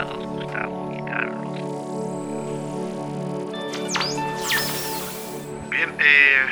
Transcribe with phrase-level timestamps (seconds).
[0.00, 1.52] Gustavo y Carlos.
[5.68, 6.46] Bien, eh,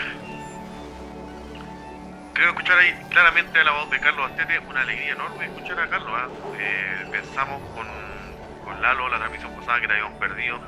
[2.34, 6.12] creo escuchar ahí claramente la voz de Carlos Astete, una alegría enorme escuchar a Carlos.
[6.14, 6.28] ¿ah?
[6.58, 7.86] Eh, pensamos con,
[8.62, 10.60] con Lalo la transmisión pasada que la habíamos perdido,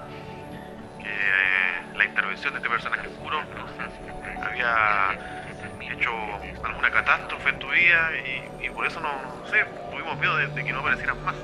[0.98, 3.42] que eh, la intervención de este personaje oscuro
[4.42, 5.18] había
[5.92, 6.10] hecho
[6.64, 8.10] alguna catástrofe en tu vida
[8.62, 11.34] y, por eso no, no sé, tuvimos miedo de, de que no aparecieran más.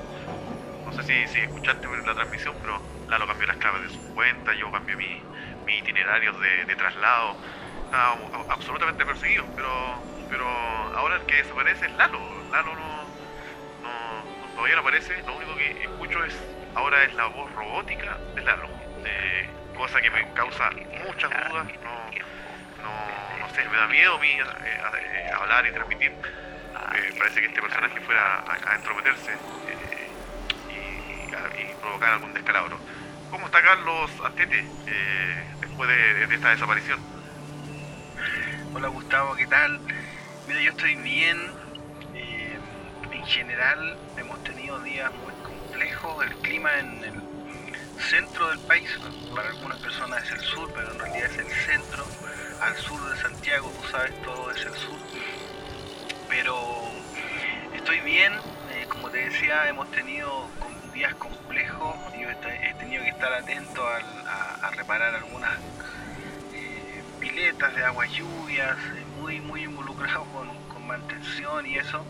[0.89, 4.51] No sé si, si escuchaste la transmisión, pero Lalo cambió las claves de su cuenta,
[4.55, 5.21] yo cambié mi,
[5.67, 7.37] mi itinerario de, traslado.
[7.85, 9.69] Estábamos a- absolutamente perseguidos, pero,
[10.31, 10.47] pero
[10.97, 12.19] ahora el que desaparece es Lalo.
[12.51, 13.05] Lalo no,
[13.83, 16.35] no, todavía no aparece, lo único que escucho es
[16.73, 18.69] ahora es la voz robótica de Lalo.
[19.75, 20.71] cosa que me causa
[21.05, 22.11] muchas dudas, no,
[22.81, 26.11] no, no sé, me da miedo a mí eh, eh, hablar y transmitir.
[26.95, 29.37] Eh, parece que este personaje fuera a, a entrometerse
[31.57, 32.77] y, provocar algún descalabro.
[33.31, 36.99] ¿Cómo está Carlos Astete eh, después de, esta desaparición?
[38.73, 39.79] Hola Gustavo, ¿qué tal?
[40.47, 41.37] Mira, yo estoy bien.
[42.15, 42.57] eh,
[43.11, 46.25] en general hemos tenido días muy complejos.
[46.25, 47.13] El clima en el
[47.99, 48.89] centro del país,
[49.35, 52.05] para algunas personas es el sur, pero en realidad es el centro.
[52.61, 54.99] Al sur de Santiago, tú sabes, todo es el sur.
[56.27, 56.57] Pero
[57.73, 58.33] estoy bien.
[58.73, 60.47] eh, como te decía, hemos tenido
[60.99, 61.95] días complejos.
[62.19, 65.57] Yo he tenido que estar atento al- a, a reparar algunas
[66.53, 72.05] eh, piletas de aguas lluvias, eh, muy, muy involucrado con, con mantención y eso.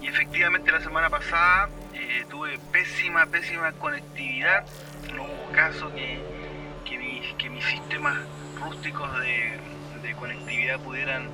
[0.00, 4.64] Y efectivamente la semana pasada eh, tuve pésima, pésima conectividad.
[5.14, 6.18] No hubo caso que,
[6.84, 8.18] que, mis, que mis sistemas
[8.60, 9.60] rústicos de,
[10.02, 11.30] de conectividad pudieran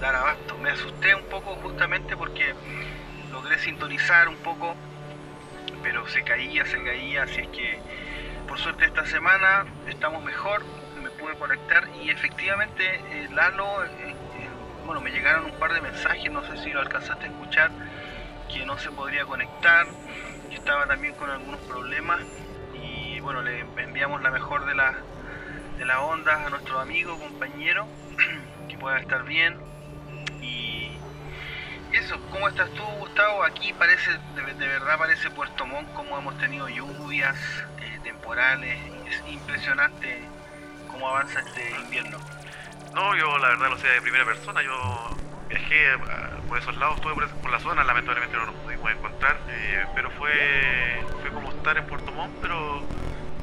[0.00, 0.56] dar abasto.
[0.58, 2.54] Me asusté un poco justamente porque
[3.34, 4.76] logré sintonizar un poco,
[5.82, 7.80] pero se caía, se caía, así es que
[8.46, 10.62] por suerte esta semana estamos mejor,
[11.02, 14.14] me pude conectar y efectivamente eh, Lalo, eh, eh,
[14.86, 17.72] bueno, me llegaron un par de mensajes, no sé si lo alcanzaste a escuchar,
[18.52, 19.88] que no se podría conectar,
[20.48, 22.20] que estaba también con algunos problemas
[22.72, 24.94] y bueno, le enviamos la mejor de las
[25.76, 27.88] de la onda a nuestro amigo, compañero,
[28.68, 29.73] que pueda estar bien
[31.96, 33.44] eso, ¿cómo estás tú, Gustavo?
[33.44, 37.36] Aquí parece, de, verdad parece Puerto Montt, como hemos tenido lluvias
[37.80, 38.78] eh, temporales.
[39.08, 40.22] Es impresionante
[40.90, 42.18] cómo avanza este invierno.
[42.94, 44.62] No, yo la verdad lo sé de primera persona.
[44.62, 45.16] Yo
[45.48, 49.38] viajé ah, por esos lados, estuve por, por la zona, lamentablemente no nos pudimos encontrar,
[49.48, 52.82] eh, pero fue, fue como estar en Puerto Montt, pero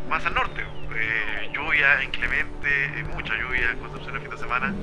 [0.10, 0.62] más al norte.
[0.94, 4.74] Eh, lluvia inclemente, eh, mucha lluvia en Concepción el fin de semana.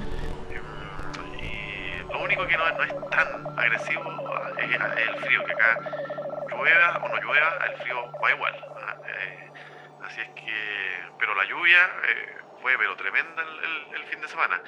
[2.18, 5.78] Eh, lo único que no, no es tan agresivo es es el frío, que acá
[6.50, 8.54] llueva o no llueva, el frío va igual.
[8.76, 9.50] ah, eh,
[10.00, 14.62] así es que, pero la lluvia eh, fue pero tremenda el, fin de semana.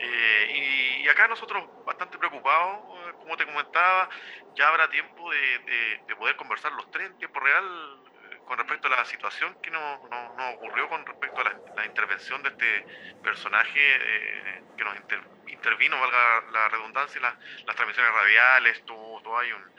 [0.00, 4.08] Eh, y, acá nosotros bastante preocupados, eh, como te comentaba,
[4.54, 8.58] ya habrá tiempo de, de- de poder conversar los tres en tiempo real eh, con
[8.58, 12.42] respecto a la situación que nos, nos- nos ocurrió con respecto a la, la intervención
[12.42, 12.86] de este
[13.22, 19.20] personaje eh, que nos inter- intervino, valga la redundancia, en la- las transmisiones radiales, todo,
[19.22, 19.72] todo hay un,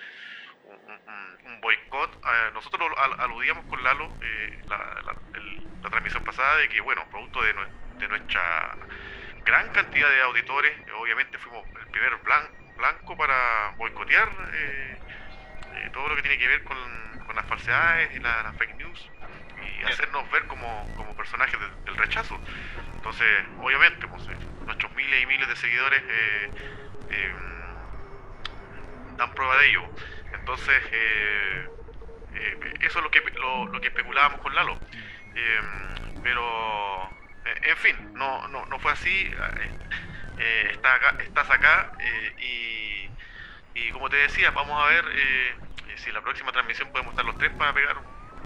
[0.63, 2.15] un, un- un boicot.
[2.25, 6.81] Eh, nosotros al- aludíamos con Lalo eh, la, la- el- la transmisión pasada de que,
[6.81, 7.69] bueno, producto de, nue-
[7.99, 8.77] de nuestra
[9.45, 14.99] gran cantidad de auditores, obviamente fuimos el primer blan- blanco para boicotear eh,
[15.73, 16.77] eh, todo lo que tiene que ver con,
[17.25, 19.11] con las falsedades y la- las fake news
[19.61, 22.41] y hacernos ver como, como personajes del, del rechazo.
[22.95, 24.37] Entonces, obviamente, pues, eh,
[24.69, 26.51] nuestros miles y miles de seguidores eh,
[27.09, 27.33] eh,
[29.17, 29.83] dan prueba de ello.
[30.33, 31.69] Entonces, eh,
[32.81, 34.79] eso es lo que, lo, lo que especulábamos con Lalo.
[36.23, 37.09] Pero,
[37.45, 39.31] en fin, no, no, no fue así.
[40.37, 41.91] Está estás acá
[42.37, 43.09] y,
[43.73, 45.05] y como te decía, vamos a ver
[45.95, 47.97] si en la próxima transmisión podemos estar los tres para pegar,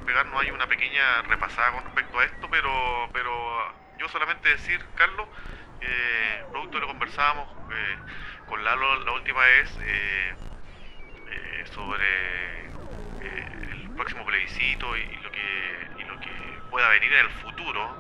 [0.06, 5.28] pegarnos ahí una pequeña repasada con respecto a esto, pero, pero yo solamente decir, Carlos,
[5.86, 7.98] eh, producto de lo conversábamos eh,
[8.46, 10.36] con Lalo la última vez, eh,
[11.74, 12.66] sobre
[13.20, 17.98] el próximo plebiscito y, lo que y lo que pueda venir en el futuro,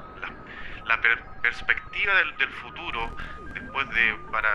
[0.86, 3.16] la, per- perspectiva del, futuro
[3.54, 4.50] después de para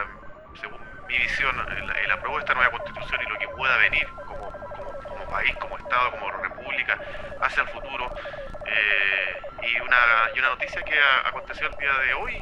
[0.55, 4.51] según mi visión el, el de esta nueva constitución y lo que pueda venir como,
[4.75, 4.93] como,
[5.29, 6.99] país, como estado, como república
[7.41, 8.13] hacia el futuro
[9.63, 9.97] y una
[10.35, 12.35] y una noticia que aconteció el día de hoy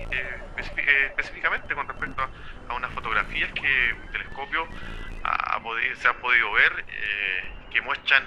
[0.56, 2.28] específicamente con respecto
[2.68, 4.66] a, unas fotografías que un telescopio
[5.24, 5.60] ha
[5.94, 8.26] se han podido ver eh, que muestran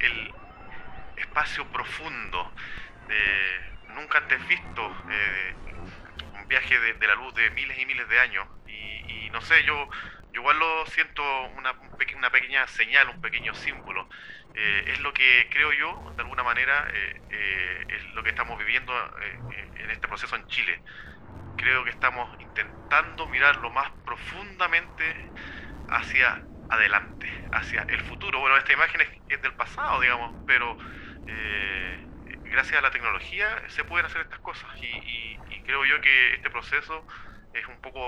[0.00, 0.34] el
[1.16, 2.52] espacio profundo,
[3.94, 5.54] nunca antes visto, eh,
[6.34, 8.46] un viaje de, la luz de miles y miles de años.
[8.66, 9.88] Y, no sé, yo,
[10.32, 11.22] yo igual lo siento
[11.56, 11.72] una,
[12.16, 14.08] una pequeña señal, un pequeño símbolo.
[14.54, 18.92] Eh, es lo que creo yo, de alguna manera, eh, es lo que estamos viviendo
[19.76, 20.80] en este proceso en Chile.
[21.62, 25.04] Creo que estamos intentando mirar lo más profundamente
[25.86, 26.28] hacia
[26.68, 28.40] adelante, hacia el futuro.
[28.40, 30.76] Bueno, esta imagen es, del pasado, digamos, pero
[31.24, 32.00] eh,
[32.50, 37.06] gracias a la tecnología se pueden hacer estas cosas y, creo yo que este proceso
[37.52, 38.00] es un poco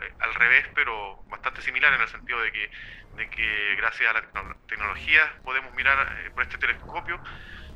[0.00, 2.70] eh, al revés, pero bastante similar en el sentido de que,
[3.14, 7.20] de que gracias a la tecnología podemos mirar eh, por este telescopio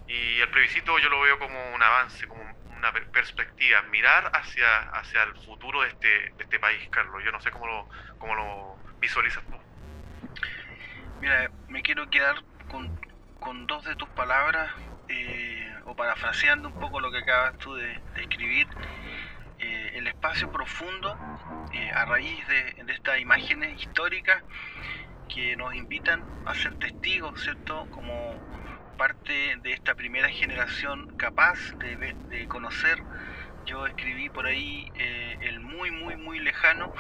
[0.07, 2.43] y el plebiscito yo lo veo como un avance, como
[2.77, 7.23] una perspectiva, mirar hacia, hacia el futuro de este, de este país, Carlos.
[7.25, 7.89] Yo no sé cómo lo,
[8.19, 9.57] cómo lo visualizas tú.
[11.21, 13.01] Mira, me quiero quedar con,
[13.41, 14.71] con dos de tus palabras,
[15.09, 18.67] eh, o parafraseando un poco lo que acabas tú de, escribir.
[19.59, 21.17] Eh, el espacio profundo,
[21.73, 24.43] eh, a raíz de, de estas imágenes históricas
[25.33, 27.87] que nos invitan a ser testigos, ¿cierto?
[27.91, 28.35] Como
[28.97, 32.99] parte de esta primera generación capaz de, de conocer.
[33.67, 34.91] Yo escribí por ahí
[35.41, 36.93] el muy, muy, muy lejano,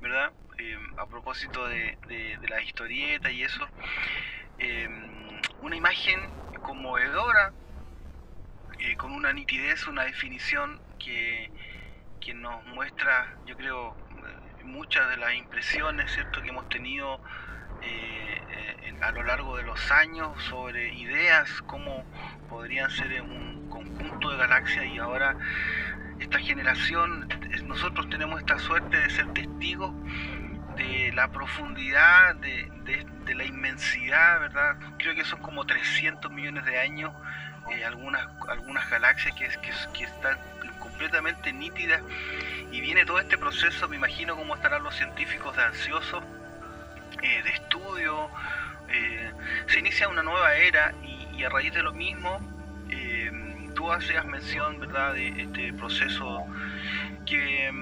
[0.00, 0.32] ¿verdad?
[0.58, 1.96] Eh, a propósito de,
[2.48, 3.66] la historieta y eso,
[4.58, 4.88] eh,
[5.60, 6.20] una imagen
[6.62, 7.52] conmovedora,
[8.78, 11.50] eh, con una nitidez, una definición que,
[12.20, 13.96] que nos muestra, yo creo,
[14.62, 16.42] muchas de las impresiones ¿cierto?
[16.42, 17.20] que hemos tenido
[19.00, 22.04] a lo largo de los años sobre ideas, cómo
[22.48, 25.36] podrían ser un conjunto de galaxias y ahora
[26.20, 27.28] esta generación,
[27.64, 29.92] nosotros tenemos esta suerte de ser testigos
[30.76, 32.70] de la profundidad, de,
[33.34, 34.76] la inmensidad, ¿verdad?
[34.98, 37.12] Creo que son como 300 millones de años,
[37.72, 39.48] eh, algunas, algunas galaxias que,
[39.92, 40.38] que, están
[40.78, 42.02] completamente nítidas
[42.70, 46.22] y viene todo este proceso, me imagino cómo estarán los científicos de ansiosos,
[47.22, 48.28] eh, de estudio,
[48.88, 49.30] eh,
[49.66, 52.40] se inicia una nueva era y, a raíz de lo mismo,
[53.74, 56.46] tú hacías mención, ¿verdad?, de este proceso
[57.24, 57.72] que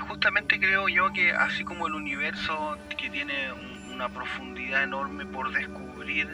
[0.00, 3.52] justamente creo yo que así como el universo que tiene
[3.92, 6.28] una profundidad enorme por descubrir,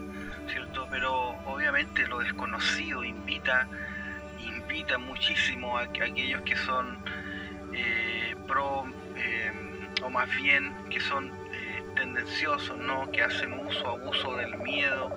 [0.48, 0.86] ¿cierto?
[0.90, 3.66] Pero obviamente lo desconocido invita,
[4.40, 6.98] invita muchísimo a, aquellos que son
[7.72, 8.84] eh, pro,
[9.16, 9.52] eh,
[10.02, 11.47] o más bien que son eh,
[12.18, 13.10] tendenciosos, ¿no?
[13.12, 15.16] Que hacen uso, abuso del miedo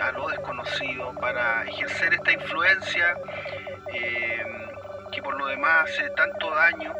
[0.00, 3.16] a lo desconocido para ejercer esta influencia
[5.12, 6.94] que por lo demás hace tanto daño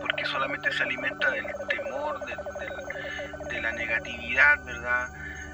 [0.00, 5.08] porque solamente se alimenta del temor, de, la negatividad, ¿verdad?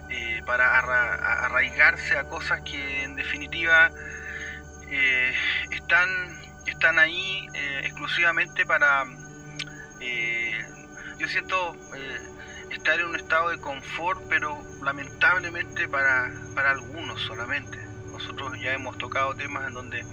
[0.09, 3.91] Eh, para arraigarse a cosas que en definitiva
[4.89, 5.35] eh,
[5.71, 6.09] están,
[6.67, 9.05] están ahí eh, exclusivamente para,
[11.19, 11.77] yo siento,
[12.71, 17.79] estar en un estado de confort, pero lamentablemente para, para algunos solamente.
[18.13, 20.05] Nosotros ya hemos tocado temas en donde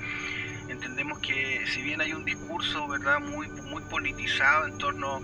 [0.69, 5.22] entendemos que si bien hay un discurso verdad muy muy politizado en torno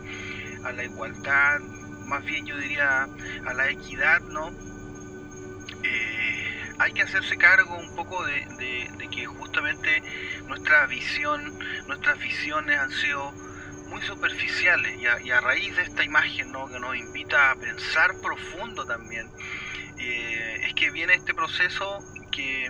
[0.63, 1.60] a la igualdad
[2.06, 3.07] más bien yo diría
[3.45, 4.50] a la equidad no
[5.83, 10.02] eh, hay que hacerse cargo un poco de, que justamente
[10.47, 11.57] nuestra visión
[11.88, 13.33] nuestras visiones han sido
[13.92, 16.68] muy superficiales y a, raíz de esta imagen ¿no?
[16.68, 19.30] que nos invita a pensar profundo también
[20.00, 22.00] eh, es que viene este proceso
[22.31, 22.69] que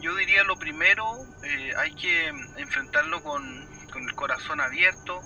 [0.00, 1.04] yo diría lo primero,
[1.42, 5.20] eh, hay que enfrentarlo con, el corazón abierto,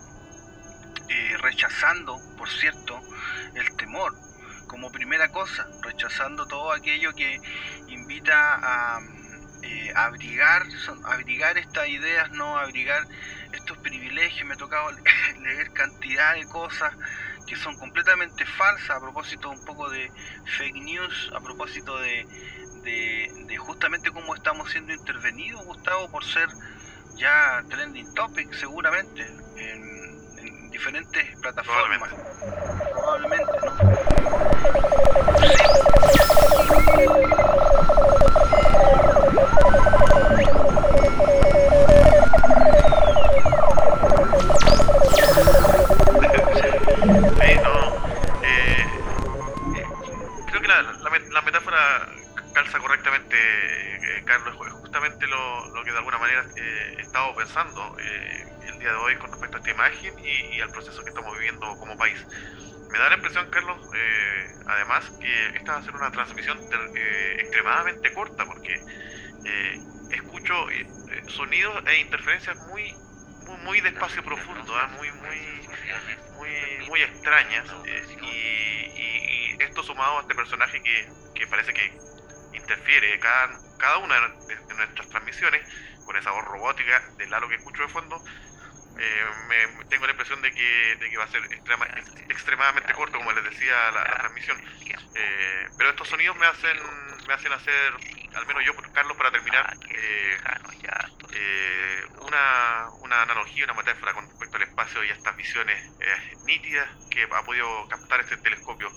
[1.08, 2.98] eh, rechazando, por cierto,
[3.54, 4.14] el temor
[4.66, 7.38] como primera cosa, rechazando todo aquello que
[7.88, 9.00] invita a
[9.62, 10.66] eh, abrigar,
[11.04, 13.06] abrigar estas ideas, no abrigar
[13.52, 14.46] estos privilegios.
[14.46, 14.90] Me ha tocado
[15.42, 16.92] leer cantidad de cosas
[17.46, 20.10] que son completamente falsas a propósito un poco de
[20.56, 22.26] fake news, a propósito de,
[22.82, 26.48] de, justamente cómo estamos siendo intervenidos, Gustavo, por ser
[27.16, 29.26] ya trending topic seguramente
[29.56, 32.10] en, diferentes plataformas.
[32.92, 33.52] Probablemente,
[36.94, 37.61] creo
[60.82, 62.26] proceso que estamos viviendo como país.
[62.88, 63.80] Me da la impresión, Carlos,
[64.66, 66.58] además que esta va a ser una transmisión
[66.94, 68.84] eh, extremadamente corta porque
[69.44, 70.92] eh, escucho eh,
[71.28, 73.00] sonidos e interferencias muy
[73.40, 74.88] muy, muy de espacio profundo, ¿ah?
[74.88, 75.70] muy muy
[76.30, 82.02] muy muy extrañas y, y- y esto sumado a este personaje que, que parece que
[82.52, 85.62] interfiere cada, cada una de, de nuestras transmisiones
[86.04, 88.22] con esa voz robótica del Lalo que escucho de fondo
[88.96, 92.92] eh, me, tengo la impresión de que, de que va a ser extrema- ex- extremadamente
[92.94, 94.58] corto, como les decía, la, la transmisión.
[95.14, 96.78] Eh, pero estos sonidos me hacen
[97.26, 97.92] me hacen hacer,
[98.34, 100.36] al menos yo, Carlos, para terminar, eh,
[101.32, 106.16] eh, una, una analogía, una metáfora con respecto al espacio y a estas visiones eh,
[106.42, 108.94] nítidas que ha podido captar este telescopio.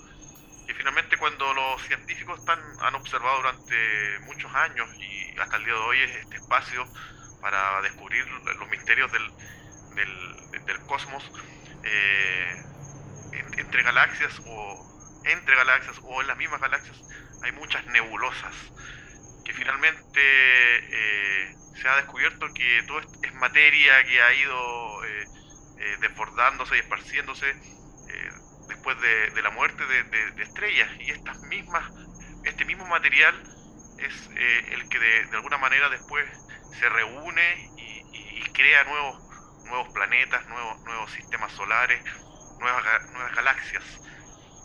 [0.66, 5.74] Y finalmente cuando los científicos están, han observado durante muchos años y hasta el día
[5.74, 6.90] de hoy este espacio
[7.40, 9.34] para descubrir los misterios del,
[9.96, 11.24] del, del cosmos
[11.82, 12.56] eh,
[13.32, 14.92] en- entre galaxias o
[15.24, 17.04] entre galaxias o en las mismas galaxias
[17.42, 18.56] hay muchas nebulosas
[19.44, 25.30] que finalmente eh, se ha descubierto que todo es, materia que ha ido eh,
[25.76, 27.56] eh, desbordándose y esparciéndose
[28.68, 30.04] después de, la muerte de,
[30.42, 30.90] estrellas.
[31.00, 31.84] Y estas mismas
[32.42, 33.34] este mismo material
[33.96, 36.26] es el que de, alguna manera después
[36.70, 39.25] se reúne y- y crea nuevos
[39.66, 42.02] nuevos planetas, nuevos, nuevos sistemas solares,
[42.58, 43.84] nuevas, nuevas galaxias.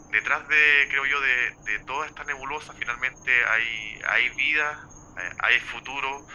[0.10, 4.79] Detrás de, creo yo, de, de toda esta nebulosa finalmente hay, hay vida,
[5.17, 6.25] eh, hay futuro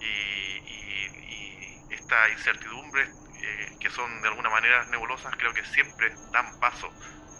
[0.00, 1.10] y, y-
[1.88, 3.02] y esta incertidumbre
[3.42, 6.92] eh, que son de alguna manera nebulosas creo que siempre dan paso,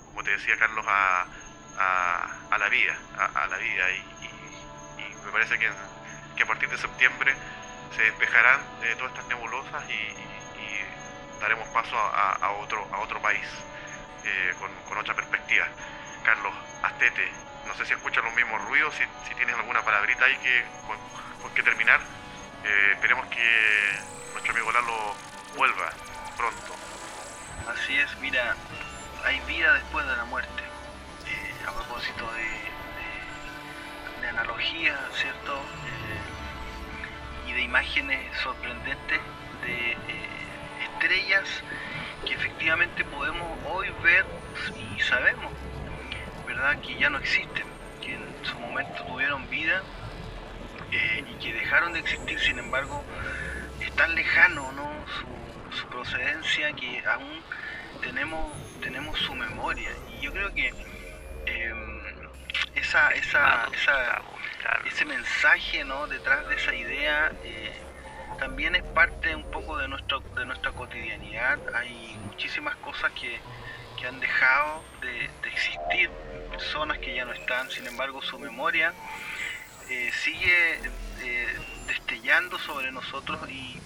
[0.05, 1.29] como te decía Carlos, a,
[2.51, 4.19] a, la vida, a, la vida y,
[5.25, 5.71] me parece que,
[6.37, 7.35] que a partir de septiembre
[7.91, 10.38] se despejarán de todas estas nebulosas y
[11.41, 13.47] daremos paso a, otro, a otro país
[14.25, 15.67] eh, con, con otra perspectiva.
[16.25, 16.53] Carlos,
[16.83, 17.31] Astete,
[17.67, 20.97] no sé si escuchas los mismos ruidos, si, si tienes alguna palabrita ahí que, con,
[21.43, 22.01] con que terminar.
[22.65, 24.01] Eh, esperemos que
[24.33, 25.15] nuestro amigo Lalo
[25.57, 25.91] vuelva
[26.37, 26.75] pronto.
[27.73, 28.57] Así es, mira,
[29.25, 30.63] hay vida después de la muerte.
[31.27, 35.61] Eh, a propósito de, de, de analogías, ¿cierto?
[37.47, 39.21] Y de imágenes sorprendentes
[39.65, 39.97] de
[40.99, 41.49] estrellas
[42.27, 44.27] que efectivamente podemos hoy ver
[44.97, 45.53] y sabemos,
[46.47, 46.81] ¿verdad?
[46.81, 47.65] Que ya no existen,
[48.03, 49.83] que en su momento tuvieron vida
[50.91, 53.05] eh, y que dejaron de existir, sin embargo,
[53.81, 54.91] es tan lejano ¿no?
[55.07, 57.43] su, su procedencia que aún
[58.03, 59.91] tenemos, tenemos su memoria.
[60.19, 60.73] Y yo creo que
[61.47, 61.75] eh,
[62.75, 64.23] esa, esa, esa,
[64.85, 66.09] ese mensaje ¿no?
[66.09, 67.73] detrás de esa idea eh,
[68.39, 71.59] también es parte un poco de, nuestro, de nuestra cotidianidad.
[71.75, 73.41] Hay muchísimas cosas que,
[73.99, 76.11] que han dejado de, existir,
[76.51, 78.93] personas que ya no están, sin embargo su memoria
[79.91, 80.81] eh, sigue
[81.23, 81.49] eh,
[81.87, 83.81] destellando sobre nosotros y,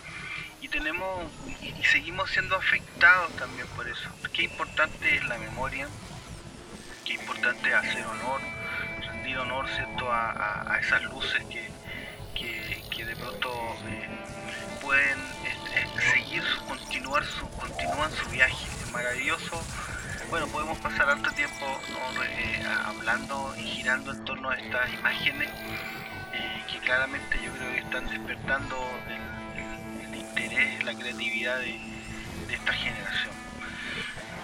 [0.60, 4.08] y tenemos y, seguimos siendo afectados también por eso.
[4.32, 5.88] Qué importante es la memoria,
[7.04, 8.40] qué importante hacer honor,
[9.06, 10.30] rendir honor cierto a,
[10.72, 11.70] a- esas luces que,
[12.34, 13.48] que, que de pronto
[13.88, 14.08] eh,
[14.82, 18.66] pueden eh, seguir su continuar su continúan su viaje.
[18.82, 19.62] Es maravilloso.
[20.28, 21.80] Bueno, podemos pasar harto tiempo.
[22.26, 25.48] Eh, hablando y girando en torno a estas imágenes
[26.32, 28.76] eh, que claramente yo creo que están despertando
[29.08, 31.78] el, interés, la creatividad de,
[32.48, 33.34] de esta generación.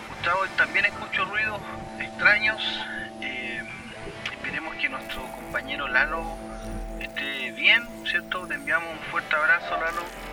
[0.09, 1.61] Gustavo, también escucho ruidos
[1.99, 2.62] extraños.
[3.23, 3.62] eh,
[4.33, 6.37] esperemos que nuestro compañero Lalo
[7.00, 8.47] esté bien, ¿cierto?
[8.47, 10.27] Te enviamos un fuerte abrazo, Lalo.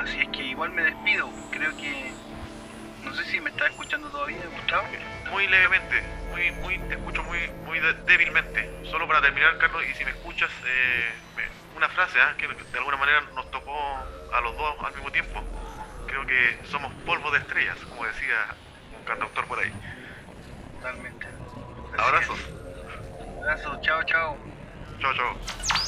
[0.00, 1.28] Así es que igual me despido.
[1.50, 2.12] Creo que.
[3.04, 4.86] No sé si me está escuchando todavía, Gustavo.
[5.30, 8.68] Muy levemente, muy, muy, te escucho muy, muy débilmente.
[8.90, 12.34] Solo para terminar, Carlos, y si me escuchas, eh, me- una frase ¿ah?
[12.36, 13.72] que de alguna manera nos tocó
[14.32, 15.42] a los dos al mismo tiempo.
[16.06, 18.36] Creo que somos polvo de estrellas, como decía
[18.98, 19.72] un cantautor por ahí.
[20.76, 21.26] Totalmente.
[21.26, 22.38] Así Abrazos.
[22.38, 23.36] es.
[23.42, 24.36] Abrazos, chao, chao.
[25.00, 25.79] Chao, chao.